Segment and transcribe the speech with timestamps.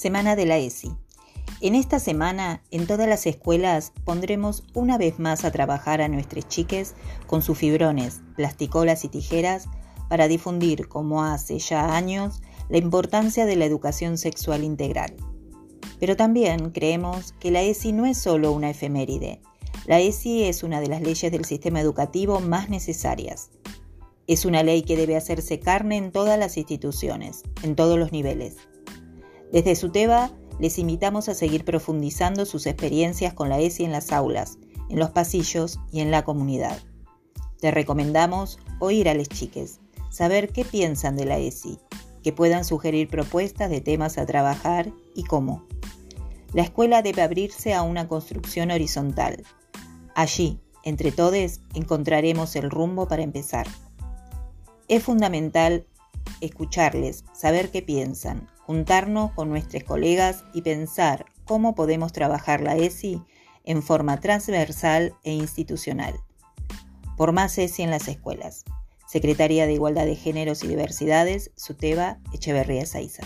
[0.00, 0.92] Semana de la ESI.
[1.60, 6.48] En esta semana, en todas las escuelas, pondremos una vez más a trabajar a nuestros
[6.48, 6.94] chiques
[7.26, 9.66] con sus fibrones, plasticolas y tijeras
[10.08, 12.40] para difundir, como hace ya años,
[12.70, 15.14] la importancia de la educación sexual integral.
[15.98, 19.42] Pero también creemos que la ESI no es solo una efeméride.
[19.84, 23.50] La ESI es una de las leyes del sistema educativo más necesarias.
[24.26, 28.69] Es una ley que debe hacerse carne en todas las instituciones, en todos los niveles
[29.52, 34.58] desde SUTEBA les invitamos a seguir profundizando sus experiencias con la ESI en las aulas,
[34.88, 36.78] en los pasillos y en la comunidad.
[37.60, 41.78] Te recomendamos oír a las chiques, saber qué piensan de la ESI,
[42.22, 45.66] que puedan sugerir propuestas de temas a trabajar y cómo.
[46.52, 49.44] La escuela debe abrirse a una construcción horizontal.
[50.14, 53.66] Allí, entre todos, encontraremos el rumbo para empezar.
[54.88, 55.86] Es fundamental
[56.40, 63.20] escucharles, saber qué piensan, juntarnos con nuestros colegas y pensar cómo podemos trabajar la ESI
[63.64, 66.14] en forma transversal e institucional.
[67.16, 68.64] Por más ESI en las escuelas.
[69.08, 73.24] Secretaría de Igualdad de Géneros y Diversidades, SUTEBA, Echeverría Saiza.